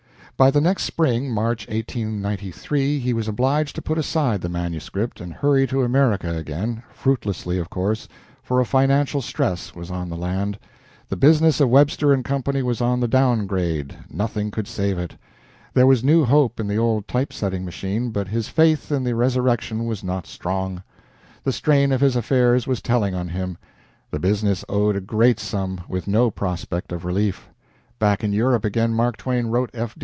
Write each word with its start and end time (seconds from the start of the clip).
But 0.37 0.55
the 0.55 0.61
next 0.61 0.85
spring, 0.85 1.29
March, 1.31 1.67
1893, 1.67 2.97
he 2.97 3.13
was 3.13 3.27
obliged 3.27 3.75
to 3.75 3.81
put 3.83 3.99
aside 3.99 4.41
the 4.41 4.49
manuscript 4.49 5.21
and 5.21 5.31
hurry 5.31 5.67
to 5.67 5.83
America 5.83 6.35
again, 6.35 6.81
fruitlessly, 6.91 7.59
of 7.59 7.69
course, 7.69 8.07
for 8.41 8.59
a 8.59 8.65
financial 8.65 9.21
stress 9.21 9.75
was 9.75 9.91
on 9.91 10.09
the 10.09 10.17
land; 10.17 10.57
the 11.09 11.15
business 11.15 11.59
of 11.61 11.69
Webster 11.69 12.19
& 12.23 12.23
Co. 12.23 12.41
was 12.63 12.81
on 12.81 12.99
the 12.99 13.07
down 13.07 13.45
grade 13.45 13.95
nothing 14.09 14.49
could 14.49 14.67
save 14.67 14.97
it. 14.97 15.15
There 15.75 15.85
was 15.85 16.03
new 16.03 16.25
hope 16.25 16.59
in 16.59 16.67
the 16.67 16.77
old 16.77 17.07
type 17.07 17.31
setting 17.31 17.63
machine, 17.63 18.09
but 18.09 18.27
his 18.27 18.47
faith 18.49 18.91
in 18.91 19.03
the 19.03 19.13
resurrection 19.13 19.85
was 19.85 20.03
not 20.03 20.25
strong. 20.25 20.81
The 21.43 21.51
strain 21.53 21.91
of 21.91 22.01
his 22.01 22.15
affairs 22.15 22.65
was 22.65 22.81
telling 22.81 23.13
on 23.13 23.27
him. 23.27 23.59
The 24.09 24.17
business 24.19 24.65
owed 24.67 24.95
a 24.95 25.01
great 25.01 25.39
sum, 25.39 25.81
with 25.87 26.07
no 26.07 26.31
prospect 26.31 26.91
of 26.91 27.05
relief. 27.05 27.47
Back 27.99 28.23
in 28.23 28.33
Europe 28.33 28.65
again, 28.65 28.91
Mark 28.95 29.17
Twain 29.17 29.45
wrote 29.45 29.69
F. 29.75 29.95